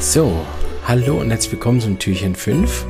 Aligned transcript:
So, 0.00 0.44
hallo 0.88 1.20
und 1.20 1.28
herzlich 1.28 1.52
willkommen 1.52 1.78
zum 1.78 1.98
Türchen 1.98 2.34
5. 2.34 2.86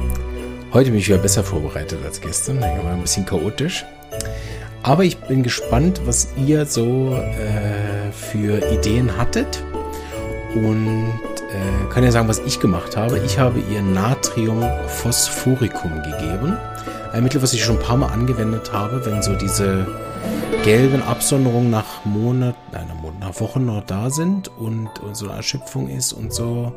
Heute 0.73 0.91
bin 0.91 1.01
ich 1.01 1.09
wieder 1.09 1.19
besser 1.19 1.43
vorbereitet 1.43 1.99
als 2.05 2.21
gestern, 2.21 2.59
ich 2.59 2.85
war 2.85 2.93
ein 2.93 3.03
bisschen 3.03 3.27
chaotisch. 3.27 3.85
Aber 4.85 5.03
ich 5.03 5.19
bin 5.19 5.43
gespannt, 5.43 6.01
was 6.05 6.29
ihr 6.37 6.67
so 6.67 7.17
äh, 7.17 8.13
für 8.13 8.65
Ideen 8.73 9.17
hattet. 9.17 9.65
Und 10.55 11.13
äh, 11.51 11.93
kann 11.93 12.05
ja 12.05 12.13
sagen, 12.13 12.29
was 12.29 12.39
ich 12.47 12.61
gemacht 12.61 12.97
habe. 12.97 13.19
Ich 13.27 13.41
habe 13.41 13.59
ihr 13.59 13.83
Natriumphosphoricum 13.83 16.03
gegeben. 16.03 16.57
Ein 17.13 17.25
Mittel, 17.25 17.43
was 17.43 17.53
ich 17.53 17.65
schon 17.65 17.77
ein 17.77 17.83
paar 17.83 17.97
Mal 17.97 18.09
angewendet 18.09 18.73
habe, 18.73 19.05
wenn 19.05 19.21
so 19.21 19.35
diese 19.35 19.87
gelben 20.63 21.03
Absonderungen 21.03 21.71
nach 21.71 22.05
Monat, 22.05 22.55
nein, 22.73 22.87
nach 23.19 23.41
Wochen 23.41 23.67
noch 23.67 23.85
da 23.85 24.11
sind 24.11 24.49
und, 24.49 24.99
und 25.01 25.17
so 25.17 25.27
eine 25.27 25.37
Erschöpfung 25.37 25.89
ist 25.89 26.13
und 26.13 26.33
so. 26.33 26.73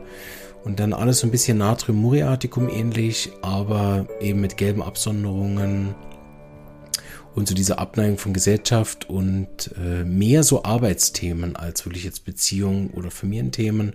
Und 0.64 0.80
dann 0.80 0.94
alles 0.94 1.20
so 1.20 1.28
ein 1.28 1.32
bisschen 1.32 1.59
Natrium 1.59 2.02
muriaticum 2.02 2.70
ähnlich, 2.70 3.32
aber 3.42 4.08
eben 4.22 4.42
mit 4.42 4.58
gelben 4.58 4.82
Absonderungen 4.82 5.94
und 7.36 7.48
so 7.48 7.55
diese 7.55 7.80
Abneigung 7.80 8.18
von 8.18 8.34
Gesellschaft 8.34 9.10
und 9.10 9.72
äh, 9.78 10.04
mehr 10.04 10.44
so 10.44 10.64
Arbeitsthemen 10.64 11.56
als 11.56 11.86
wirklich 11.86 12.04
jetzt 12.04 12.26
Beziehungen 12.26 12.92
oder 12.92 13.12
Familienthemen. 13.12 13.94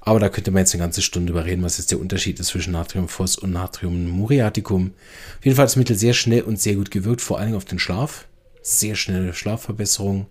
Aber 0.00 0.20
da 0.20 0.28
könnte 0.28 0.50
man 0.50 0.60
jetzt 0.60 0.74
eine 0.74 0.82
ganze 0.82 1.00
Stunde 1.00 1.32
überreden, 1.32 1.62
was 1.62 1.78
jetzt 1.78 1.90
der 1.90 2.00
Unterschied 2.00 2.38
ist 2.38 2.48
zwischen 2.48 2.72
Natriumphos 2.72 3.38
und 3.38 3.52
Natrium 3.52 4.06
muriaticum. 4.10 4.92
Auf 5.38 5.44
jeden 5.44 5.56
Fall 5.56 5.64
das 5.64 5.76
Mittel 5.76 5.96
sehr 5.96 6.12
schnell 6.12 6.42
und 6.42 6.60
sehr 6.60 6.74
gut 6.74 6.90
gewirkt, 6.90 7.22
vor 7.22 7.38
allem 7.38 7.54
auf 7.54 7.64
den 7.64 7.78
Schlaf. 7.78 8.26
Sehr 8.60 8.96
schnelle 8.96 9.32
Schlafverbesserung. 9.32 10.26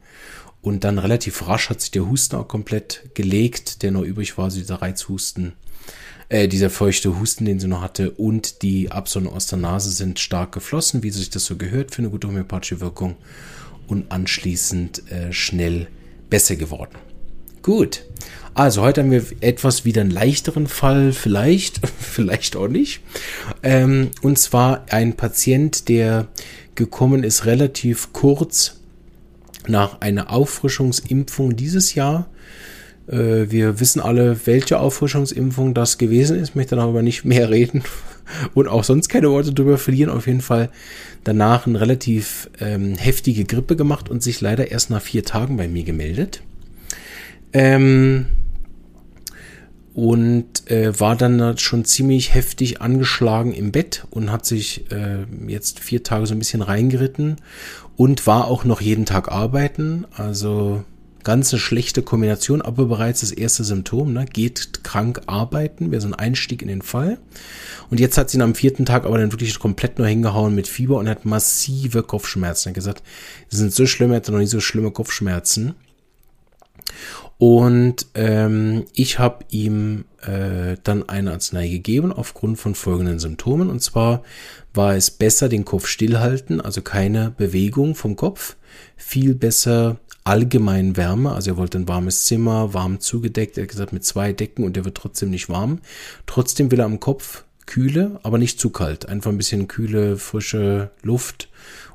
Und 0.64 0.86
dann 0.86 0.98
relativ 0.98 1.48
rasch 1.48 1.70
hat 1.70 1.82
sich 1.82 1.92
der 1.92 2.08
Husten 2.08 2.38
auch 2.38 2.48
komplett 2.48 3.10
gelegt, 3.14 3.84
der 3.84 3.92
noch 3.92 4.02
übrig 4.02 4.38
war, 4.38 4.46
also 4.46 4.58
dieser 4.58 4.82
Reizhusten 4.82 5.54
äh, 6.30 6.48
dieser 6.48 6.70
feuchte 6.70 7.20
Husten, 7.20 7.46
den 7.46 7.60
sie 7.60 7.68
noch 7.68 7.82
hatte, 7.82 8.12
und 8.12 8.62
die 8.64 8.90
Absondern 8.90 9.34
aus 9.34 9.48
der 9.48 9.60
Nase 9.60 9.92
sind 9.92 10.20
stark 10.20 10.54
geflossen, 10.54 11.04
wie 11.04 11.12
sich 11.12 11.30
das 11.30 11.46
so 11.46 11.58
gehört 11.58 11.94
für 11.94 12.00
eine 12.00 12.10
gute 12.10 12.28
homöopathische 12.28 12.80
Wirkung 12.80 13.16
und 13.88 14.12
anschließend 14.12 15.12
äh, 15.12 15.34
schnell 15.34 15.88
besser 16.30 16.56
geworden. 16.56 16.96
Gut. 17.62 18.06
Also 18.54 18.82
heute 18.82 19.02
haben 19.02 19.12
wir 19.12 19.26
etwas 19.42 19.84
wieder 19.84 20.02
einen 20.02 20.12
leichteren 20.12 20.68
Fall, 20.68 21.12
vielleicht, 21.12 21.82
vielleicht 22.00 22.56
auch 22.56 22.68
nicht. 22.68 23.02
Ähm, 23.62 24.12
und 24.22 24.40
zwar 24.40 24.86
ein 24.90 25.18
Patient, 25.18 25.90
der 25.90 26.30
gekommen 26.76 27.24
ist 27.24 27.46
relativ 27.46 28.14
kurz 28.14 28.80
nach 29.70 30.02
einer 30.02 30.32
Auffrischungsimpfung 30.32 31.56
dieses 31.56 31.96
Jahr 31.96 32.28
äh, 33.08 33.50
wir 33.52 33.80
wissen 33.80 34.02
alle, 34.02 34.38
welche 34.46 34.80
Auffrischungsimpfung 34.80 35.74
das 35.74 35.98
gewesen 35.98 36.38
ist, 36.40 36.56
möchte 36.56 36.76
dann 36.76 36.88
aber 36.88 37.02
nicht 37.02 37.26
mehr 37.26 37.50
reden 37.50 37.84
und 38.54 38.68
auch 38.68 38.84
sonst 38.84 39.10
keine 39.10 39.30
Worte 39.30 39.54
drüber 39.54 39.78
verlieren. 39.78 40.10
Auf 40.10 40.28
jeden 40.28 40.42
Fall 40.42 40.70
danach 41.24 41.68
eine 41.68 41.80
relativ 41.80 42.50
ähm, 42.60 42.96
heftige 42.96 43.46
Grippe 43.46 43.76
gemacht 43.76 44.10
und 44.10 44.24
sich 44.24 44.42
leider 44.42 44.72
erst 44.72 44.90
nach 44.90 45.02
vier 45.02 45.24
Tagen 45.24 45.58
bei 45.58 45.68
mir 45.68 45.84
gemeldet. 45.84 46.42
Ähm, 47.52 48.28
und 49.94 50.70
äh, 50.72 51.00
war 51.00 51.16
dann 51.16 51.58
schon 51.58 51.86
ziemlich 51.86 52.34
heftig 52.34 52.82
angeschlagen 52.82 53.54
im 53.54 53.72
Bett 53.72 54.06
und 54.10 54.32
hat 54.32 54.46
sich 54.46 54.92
äh, 54.92 55.26
jetzt 55.48 55.80
vier 55.80 56.04
Tage 56.04 56.26
so 56.26 56.34
ein 56.34 56.40
bisschen 56.40 56.62
reingeritten 56.62 57.38
und 57.96 58.26
war 58.26 58.48
auch 58.48 58.66
noch 58.66 58.82
jeden 58.82 59.06
Tag 59.06 59.32
arbeiten. 59.32 60.06
Also 60.16 60.84
Ganz 61.24 61.54
eine 61.54 61.60
schlechte 61.62 62.02
Kombination, 62.02 62.62
aber 62.62 62.86
bereits 62.86 63.22
das 63.22 63.32
erste 63.32 63.64
Symptom, 63.64 64.12
ne? 64.12 64.26
geht 64.26 64.84
krank 64.84 65.22
arbeiten, 65.28 65.90
wäre 65.90 66.02
so 66.02 66.10
ein 66.10 66.14
Einstieg 66.14 66.62
in 66.62 66.68
den 66.68 66.82
Fall. 66.82 67.18
Und 67.90 68.02
jetzt 68.02 68.18
hat 68.18 68.30
sie 68.30 68.38
ihn 68.38 68.42
am 68.42 68.56
vierten 68.56 68.86
Tag 68.86 69.06
aber 69.06 69.18
dann 69.18 69.32
wirklich 69.32 69.58
komplett 69.58 69.98
nur 69.98 70.08
hingehauen 70.08 70.54
mit 70.54 70.68
Fieber 70.68 70.98
und 70.98 71.08
hat 71.08 71.24
massive 71.24 72.04
Kopfschmerzen. 72.04 72.68
Er 72.68 72.72
hat 72.72 72.76
gesagt, 72.76 73.04
sie 73.48 73.58
sind 73.58 73.74
so 73.74 73.86
schlimm, 73.86 74.12
er 74.12 74.18
hatte 74.18 74.34
noch 74.34 74.40
nie 74.40 74.48
so 74.48 74.60
schlimme 74.60 74.92
Kopfschmerzen. 74.92 75.76
Und 77.46 78.06
ähm, 78.14 78.86
ich 78.94 79.20
habe 79.20 79.44
ihm 79.50 80.06
äh, 80.22 80.78
dann 80.82 81.10
eine 81.10 81.34
Arznei 81.34 81.68
gegeben 81.68 82.14
aufgrund 82.14 82.58
von 82.58 82.74
folgenden 82.74 83.20
Symptomen. 83.20 83.70
Und 83.70 83.82
zwar 83.82 84.24
war 84.74 84.96
es 84.96 85.12
besser 85.12 85.50
den 85.50 85.66
Kopf 85.66 85.88
stillhalten, 85.88 86.62
also 86.62 86.82
keine 86.82 87.32
Bewegung 87.32 87.96
vom 87.96 88.16
Kopf. 88.16 88.56
Viel 88.96 89.36
besser 89.36 89.98
allgemein 90.24 90.96
Wärme. 90.96 91.34
Also 91.34 91.52
er 91.52 91.58
wollte 91.58 91.80
ein 91.80 91.88
warmes 91.90 92.24
Zimmer, 92.24 92.74
warm 92.74 93.02
zugedeckt. 93.02 93.58
Er 93.58 93.64
hat 93.64 93.72
gesagt, 93.72 93.92
mit 93.92 94.06
zwei 94.06 94.32
Decken 94.32 94.64
und 94.64 94.78
der 94.78 94.86
wird 94.86 94.96
trotzdem 94.96 95.30
nicht 95.30 95.50
warm. 95.50 95.80
Trotzdem 96.26 96.72
will 96.72 96.80
er 96.80 96.86
am 96.86 97.02
Kopf 97.02 97.44
kühle, 97.66 98.22
aber 98.24 98.38
nicht 98.38 98.58
zu 98.58 98.70
kalt. 98.70 99.10
Einfach 99.10 99.32
ein 99.32 99.38
bisschen 99.38 99.68
kühle, 99.68 100.16
frische 100.16 100.92
Luft 101.02 101.50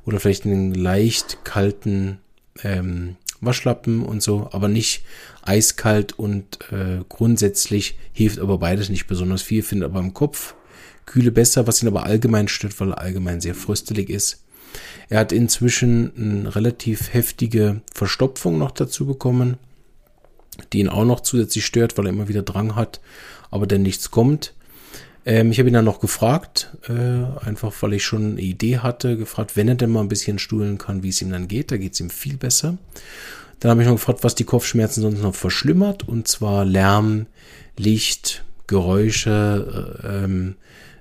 oder 0.04 0.20
vielleicht 0.20 0.44
einen 0.44 0.74
leicht 0.74 1.38
kalten 1.44 2.18
ähm, 2.62 3.16
Waschlappen 3.40 4.02
und 4.02 4.22
so, 4.22 4.48
aber 4.52 4.68
nicht 4.68 5.04
eiskalt 5.42 6.18
und 6.18 6.58
äh, 6.70 7.04
grundsätzlich 7.08 7.96
hilft 8.12 8.38
aber 8.38 8.58
beides 8.58 8.88
nicht 8.88 9.06
besonders 9.06 9.42
viel, 9.42 9.62
finde 9.62 9.86
aber 9.86 10.00
im 10.00 10.14
Kopf 10.14 10.54
Kühle 11.06 11.32
besser, 11.32 11.66
was 11.66 11.82
ihn 11.82 11.88
aber 11.88 12.04
allgemein 12.04 12.48
stört, 12.48 12.78
weil 12.80 12.90
er 12.90 12.98
allgemein 12.98 13.40
sehr 13.40 13.54
fröstelig 13.54 14.10
ist. 14.10 14.44
Er 15.08 15.20
hat 15.20 15.32
inzwischen 15.32 16.12
eine 16.16 16.54
relativ 16.54 17.14
heftige 17.14 17.80
Verstopfung 17.94 18.58
noch 18.58 18.70
dazu 18.70 19.06
bekommen, 19.06 19.56
die 20.72 20.80
ihn 20.80 20.88
auch 20.88 21.04
noch 21.04 21.20
zusätzlich 21.20 21.64
stört, 21.64 21.96
weil 21.96 22.06
er 22.06 22.12
immer 22.12 22.28
wieder 22.28 22.42
Drang 22.42 22.74
hat, 22.74 23.00
aber 23.50 23.66
dann 23.66 23.82
nichts 23.82 24.10
kommt. 24.10 24.52
Ähm, 25.26 25.50
ich 25.50 25.58
habe 25.58 25.68
ihn 25.68 25.74
dann 25.74 25.84
noch 25.84 26.00
gefragt, 26.00 26.76
äh, 26.88 27.46
einfach 27.46 27.72
weil 27.80 27.94
ich 27.94 28.04
schon 28.04 28.32
eine 28.32 28.40
Idee 28.40 28.78
hatte, 28.78 29.16
gefragt, 29.16 29.56
wenn 29.56 29.68
er 29.68 29.74
denn 29.74 29.90
mal 29.90 30.00
ein 30.00 30.08
bisschen 30.08 30.38
stuhlen 30.38 30.78
kann, 30.78 31.02
wie 31.02 31.10
es 31.10 31.22
ihm 31.22 31.30
dann 31.30 31.48
geht. 31.48 31.70
Da 31.70 31.76
geht 31.76 31.94
es 31.94 32.00
ihm 32.00 32.10
viel 32.10 32.36
besser. 32.36 32.78
Dann 33.60 33.70
habe 33.70 33.82
ich 33.82 33.88
noch 33.88 33.94
gefragt, 33.94 34.22
was 34.22 34.34
die 34.34 34.44
Kopfschmerzen 34.44 35.02
sonst 35.02 35.22
noch 35.22 35.34
verschlimmert, 35.34 36.06
und 36.06 36.28
zwar 36.28 36.64
Lärm, 36.64 37.26
Licht, 37.76 38.44
Geräusche, 38.66 39.98
äh, 40.02 40.24
ähm, 40.24 40.54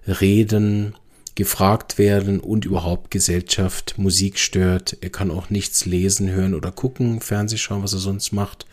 Reden, 0.08 0.96
gefragt 1.36 2.00
werden 2.00 2.40
und 2.40 2.66
überhaupt 2.66 3.12
Gesellschaft, 3.12 3.94
Musik 3.98 4.40
stört. 4.40 4.98
Er 5.02 5.12
kann 5.12 5.30
auch 5.30 5.52
nichts 5.52 5.86
lesen, 5.86 6.32
hören 6.32 6.56
oder 6.56 6.72
gucken, 6.72 7.22
Fernseh 7.22 7.58
schauen, 7.58 7.84
was 7.84 7.94
er 7.94 8.00
sonst 8.00 8.32
macht. 8.32 8.66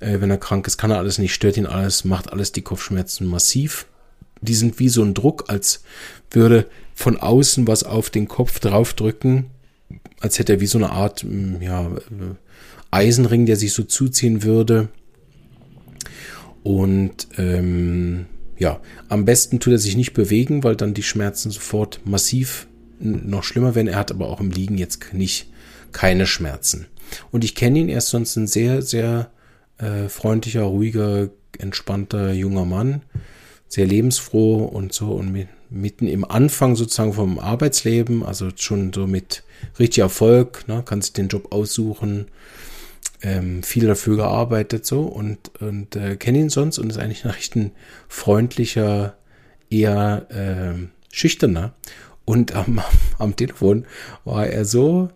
Äh, 0.00 0.20
wenn 0.20 0.30
er 0.30 0.38
krank 0.38 0.66
ist, 0.66 0.76
kann 0.76 0.90
er 0.90 0.98
alles 0.98 1.18
nicht, 1.18 1.34
stört 1.34 1.56
ihn 1.56 1.66
alles, 1.66 2.04
macht 2.04 2.32
alles 2.32 2.50
die 2.50 2.62
Kopfschmerzen 2.62 3.28
massiv. 3.28 3.86
Die 4.44 4.54
sind 4.54 4.78
wie 4.78 4.88
so 4.88 5.02
ein 5.02 5.14
Druck, 5.14 5.44
als 5.48 5.82
würde 6.30 6.66
von 6.94 7.16
außen 7.16 7.66
was 7.66 7.82
auf 7.82 8.10
den 8.10 8.28
Kopf 8.28 8.60
draufdrücken, 8.60 9.46
als 10.20 10.38
hätte 10.38 10.54
er 10.54 10.60
wie 10.60 10.66
so 10.66 10.78
eine 10.78 10.90
Art 10.90 11.24
mm, 11.24 11.60
ja, 11.60 11.86
äh, 11.86 12.34
Eisenring, 12.90 13.46
der 13.46 13.56
sich 13.56 13.72
so 13.72 13.82
zuziehen 13.82 14.42
würde. 14.42 14.88
Und 16.62 17.28
ähm, 17.36 18.26
ja, 18.58 18.80
am 19.08 19.24
besten 19.24 19.60
tut 19.60 19.72
er 19.72 19.78
sich 19.78 19.96
nicht 19.96 20.14
bewegen, 20.14 20.64
weil 20.64 20.76
dann 20.76 20.94
die 20.94 21.02
Schmerzen 21.02 21.50
sofort 21.50 22.00
massiv 22.04 22.66
noch 23.00 23.42
schlimmer 23.42 23.74
werden. 23.74 23.88
Er 23.88 23.98
hat 23.98 24.12
aber 24.12 24.28
auch 24.28 24.40
im 24.40 24.50
Liegen 24.50 24.78
jetzt 24.78 25.12
nicht 25.12 25.50
keine 25.92 26.26
Schmerzen. 26.26 26.86
Und 27.30 27.44
ich 27.44 27.54
kenne 27.54 27.80
ihn, 27.80 27.88
er 27.88 27.98
ist 27.98 28.08
sonst 28.08 28.36
ein 28.36 28.46
sehr, 28.46 28.82
sehr 28.82 29.30
äh, 29.78 30.08
freundlicher, 30.08 30.62
ruhiger, 30.62 31.28
entspannter 31.58 32.32
junger 32.32 32.64
Mann. 32.64 33.02
Sehr 33.74 33.86
lebensfroh 33.86 34.66
und 34.66 34.92
so 34.92 35.06
und 35.06 35.46
mitten 35.68 36.06
im 36.06 36.24
Anfang 36.24 36.76
sozusagen 36.76 37.12
vom 37.12 37.40
Arbeitsleben, 37.40 38.22
also 38.22 38.50
schon 38.54 38.92
so 38.92 39.08
mit 39.08 39.42
richtig 39.80 40.02
Erfolg, 40.02 40.68
ne, 40.68 40.84
kann 40.84 41.02
sich 41.02 41.12
den 41.12 41.26
Job 41.26 41.52
aussuchen, 41.52 42.28
ähm, 43.20 43.64
viel 43.64 43.88
dafür 43.88 44.14
gearbeitet 44.14 44.86
so 44.86 45.02
und, 45.02 45.60
und 45.60 45.96
äh, 45.96 46.14
kenne 46.14 46.38
ihn 46.38 46.50
sonst 46.50 46.78
und 46.78 46.88
ist 46.88 46.98
eigentlich 46.98 47.24
ein 47.24 47.32
recht 47.32 47.56
ein 47.56 47.72
freundlicher, 48.06 49.16
eher 49.70 50.28
äh, 50.30 50.86
schüchterner. 51.12 51.74
Und 52.24 52.54
am, 52.54 52.80
am 53.18 53.34
Telefon 53.34 53.86
war 54.24 54.46
er 54.46 54.64
so, 54.64 55.10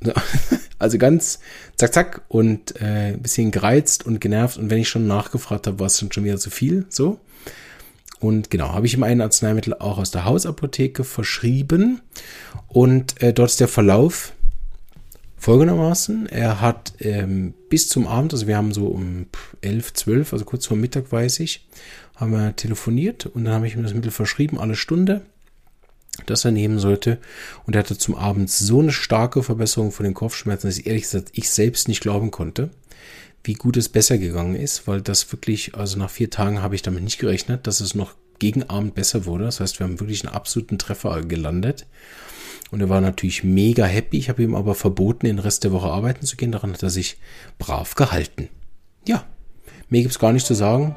also 0.78 0.98
ganz 0.98 1.40
zack, 1.76 1.92
zack 1.92 2.22
und 2.28 2.80
äh, 2.80 3.14
ein 3.14 3.22
bisschen 3.22 3.50
gereizt 3.50 4.06
und 4.06 4.20
genervt. 4.20 4.58
Und 4.58 4.70
wenn 4.70 4.78
ich 4.78 4.88
schon 4.88 5.06
nachgefragt 5.06 5.66
habe, 5.66 5.78
war 5.78 5.86
es 5.86 5.98
schon 5.98 6.24
wieder 6.24 6.38
zu 6.38 6.50
viel, 6.50 6.86
so. 6.88 7.18
Und 8.18 8.50
genau, 8.50 8.72
habe 8.72 8.86
ich 8.86 8.94
ihm 8.94 9.02
ein 9.02 9.20
Arzneimittel 9.20 9.74
auch 9.74 9.98
aus 9.98 10.10
der 10.10 10.24
Hausapotheke 10.24 11.04
verschrieben. 11.04 12.00
Und 12.68 13.20
äh, 13.22 13.32
dort 13.32 13.50
ist 13.50 13.60
der 13.60 13.68
Verlauf 13.68 14.32
folgendermaßen. 15.36 16.26
Er 16.26 16.60
hat 16.60 16.94
ähm, 17.00 17.54
bis 17.68 17.88
zum 17.88 18.06
Abend, 18.06 18.32
also 18.32 18.46
wir 18.46 18.56
haben 18.56 18.72
so 18.72 18.86
um 18.86 19.26
11, 19.60 19.92
12, 19.92 20.32
also 20.32 20.44
kurz 20.44 20.66
vor 20.66 20.76
Mittag 20.76 21.12
weiß 21.12 21.40
ich, 21.40 21.68
haben 22.16 22.32
wir 22.32 22.56
telefoniert 22.56 23.26
und 23.26 23.44
dann 23.44 23.54
habe 23.54 23.66
ich 23.66 23.76
ihm 23.76 23.82
das 23.82 23.94
Mittel 23.94 24.10
verschrieben, 24.10 24.58
alle 24.58 24.76
Stunde. 24.76 25.22
Das 26.30 26.44
er 26.44 26.50
nehmen 26.50 26.78
sollte. 26.78 27.18
Und 27.66 27.74
er 27.74 27.80
hatte 27.80 27.98
zum 27.98 28.14
Abend 28.14 28.50
so 28.50 28.80
eine 28.80 28.92
starke 28.92 29.42
Verbesserung 29.42 29.92
von 29.92 30.04
den 30.04 30.14
Kopfschmerzen, 30.14 30.68
dass 30.68 30.78
ich 30.78 30.86
ehrlich 30.86 31.04
gesagt 31.04 31.30
ich 31.32 31.50
selbst 31.50 31.88
nicht 31.88 32.00
glauben 32.00 32.30
konnte, 32.30 32.70
wie 33.44 33.54
gut 33.54 33.76
es 33.76 33.88
besser 33.88 34.18
gegangen 34.18 34.56
ist, 34.56 34.86
weil 34.86 35.00
das 35.00 35.30
wirklich, 35.32 35.74
also 35.74 35.98
nach 35.98 36.10
vier 36.10 36.30
Tagen 36.30 36.62
habe 36.62 36.74
ich 36.74 36.82
damit 36.82 37.04
nicht 37.04 37.18
gerechnet, 37.18 37.66
dass 37.66 37.80
es 37.80 37.94
noch 37.94 38.14
gegen 38.38 38.64
Abend 38.64 38.94
besser 38.94 39.24
wurde. 39.24 39.44
Das 39.44 39.60
heißt, 39.60 39.78
wir 39.78 39.86
haben 39.86 40.00
wirklich 40.00 40.24
einen 40.24 40.34
absoluten 40.34 40.78
Treffer 40.78 41.22
gelandet. 41.22 41.86
Und 42.70 42.80
er 42.80 42.88
war 42.88 43.00
natürlich 43.00 43.44
mega 43.44 43.84
happy. 43.84 44.18
Ich 44.18 44.28
habe 44.28 44.42
ihm 44.42 44.54
aber 44.54 44.74
verboten, 44.74 45.26
den 45.26 45.38
Rest 45.38 45.64
der 45.64 45.72
Woche 45.72 45.88
arbeiten 45.88 46.26
zu 46.26 46.36
gehen. 46.36 46.52
Daran 46.52 46.72
hat 46.72 46.82
er 46.82 46.90
sich 46.90 47.18
brav 47.58 47.94
gehalten. 47.94 48.48
Ja, 49.06 49.24
mir 49.88 50.02
gibt 50.02 50.12
es 50.12 50.18
gar 50.18 50.32
nicht 50.32 50.46
zu 50.46 50.54
sagen. 50.54 50.96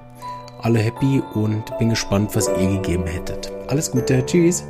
Alle 0.61 0.79
happy 0.79 1.21
und 1.35 1.77
bin 1.77 1.89
gespannt, 1.89 2.35
was 2.35 2.47
ihr 2.47 2.69
gegeben 2.69 3.05
hättet. 3.05 3.51
Alles 3.67 3.91
Gute. 3.91 4.25
Tschüss. 4.25 4.63